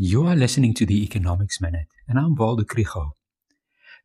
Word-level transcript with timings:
You 0.00 0.28
are 0.28 0.36
listening 0.36 0.74
to 0.74 0.86
the 0.86 1.02
Economics 1.02 1.60
Minute, 1.60 1.88
and 2.06 2.20
I'm 2.20 2.36
Waldo 2.36 2.62
Krugell. 2.62 3.14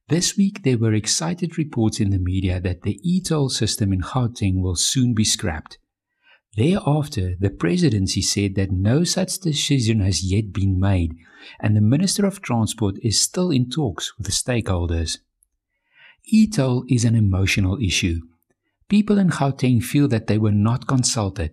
This 0.07 0.35
week, 0.35 0.63
there 0.63 0.79
were 0.79 0.95
excited 0.95 1.55
reports 1.55 1.99
in 1.99 2.09
the 2.09 2.17
media 2.17 2.59
that 2.61 2.81
the 2.81 2.99
e-toll 3.03 3.49
system 3.49 3.93
in 3.93 4.01
Gauteng 4.01 4.59
will 4.59 4.75
soon 4.75 5.13
be 5.13 5.23
scrapped. 5.23 5.77
Thereafter, 6.57 7.35
the 7.39 7.51
presidency 7.51 8.23
said 8.23 8.55
that 8.55 8.71
no 8.71 9.03
such 9.03 9.37
decision 9.37 9.99
has 9.99 10.23
yet 10.23 10.51
been 10.51 10.79
made, 10.79 11.13
and 11.59 11.75
the 11.75 11.81
Minister 11.81 12.25
of 12.25 12.41
Transport 12.41 12.95
is 13.03 13.21
still 13.21 13.51
in 13.51 13.69
talks 13.69 14.17
with 14.17 14.25
the 14.25 14.33
stakeholders. 14.33 15.19
E-toll 16.25 16.85
is 16.89 17.05
an 17.05 17.15
emotional 17.15 17.77
issue. 17.79 18.21
People 18.89 19.19
in 19.19 19.29
Gauteng 19.29 19.83
feel 19.83 20.07
that 20.07 20.25
they 20.25 20.39
were 20.39 20.51
not 20.51 20.87
consulted, 20.87 21.51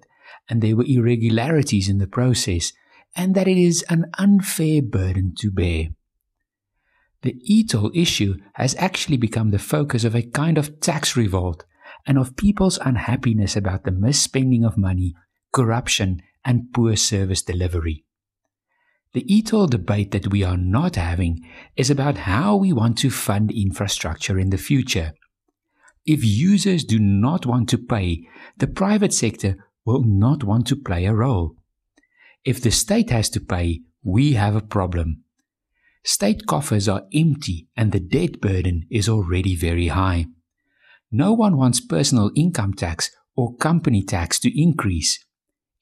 and 0.48 0.62
there 0.62 0.76
were 0.76 0.86
irregularities 0.86 1.90
in 1.90 1.98
the 1.98 2.06
process– 2.06 2.72
and 3.16 3.34
that 3.34 3.48
it 3.48 3.58
is 3.58 3.84
an 3.88 4.06
unfair 4.18 4.82
burden 4.82 5.34
to 5.38 5.50
bear. 5.50 5.88
The 7.22 7.36
e-toll 7.42 7.90
issue 7.94 8.36
has 8.54 8.74
actually 8.76 9.18
become 9.18 9.50
the 9.50 9.58
focus 9.58 10.04
of 10.04 10.14
a 10.14 10.22
kind 10.22 10.56
of 10.56 10.80
tax 10.80 11.16
revolt 11.16 11.64
and 12.06 12.18
of 12.18 12.36
people's 12.36 12.78
unhappiness 12.78 13.56
about 13.56 13.84
the 13.84 13.90
misspending 13.90 14.64
of 14.64 14.78
money, 14.78 15.14
corruption, 15.52 16.22
and 16.44 16.72
poor 16.72 16.96
service 16.96 17.42
delivery. 17.42 18.04
The 19.12 19.24
e-toll 19.32 19.66
debate 19.66 20.12
that 20.12 20.30
we 20.30 20.44
are 20.44 20.56
not 20.56 20.96
having 20.96 21.44
is 21.76 21.90
about 21.90 22.18
how 22.18 22.56
we 22.56 22.72
want 22.72 22.96
to 22.98 23.10
fund 23.10 23.50
infrastructure 23.50 24.38
in 24.38 24.50
the 24.50 24.56
future. 24.56 25.12
If 26.06 26.24
users 26.24 26.84
do 26.84 26.98
not 26.98 27.44
want 27.44 27.68
to 27.70 27.78
pay, 27.78 28.28
the 28.56 28.68
private 28.68 29.12
sector 29.12 29.56
will 29.84 30.04
not 30.04 30.44
want 30.44 30.66
to 30.68 30.76
play 30.76 31.04
a 31.04 31.12
role. 31.12 31.56
If 32.44 32.62
the 32.62 32.70
state 32.70 33.10
has 33.10 33.28
to 33.30 33.40
pay, 33.40 33.80
we 34.02 34.32
have 34.32 34.56
a 34.56 34.62
problem. 34.62 35.24
State 36.02 36.46
coffers 36.46 36.88
are 36.88 37.06
empty 37.12 37.68
and 37.76 37.92
the 37.92 38.00
debt 38.00 38.40
burden 38.40 38.86
is 38.90 39.08
already 39.08 39.54
very 39.54 39.88
high. 39.88 40.26
No 41.12 41.34
one 41.34 41.56
wants 41.56 41.80
personal 41.80 42.30
income 42.34 42.72
tax 42.72 43.10
or 43.36 43.56
company 43.56 44.02
tax 44.02 44.38
to 44.40 44.60
increase. 44.60 45.22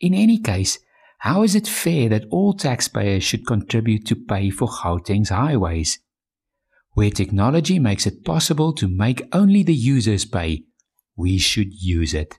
In 0.00 0.14
any 0.14 0.38
case, 0.38 0.78
how 1.18 1.42
is 1.42 1.54
it 1.54 1.66
fair 1.66 2.08
that 2.08 2.26
all 2.30 2.54
taxpayers 2.54 3.24
should 3.24 3.46
contribute 3.46 4.06
to 4.06 4.16
pay 4.16 4.50
for 4.50 4.68
Gauteng's 4.68 5.30
highways? 5.30 6.00
Where 6.94 7.10
technology 7.10 7.78
makes 7.78 8.06
it 8.06 8.24
possible 8.24 8.72
to 8.74 8.88
make 8.88 9.22
only 9.32 9.62
the 9.62 9.74
users 9.74 10.24
pay, 10.24 10.64
we 11.16 11.38
should 11.38 11.72
use 11.72 12.14
it. 12.14 12.38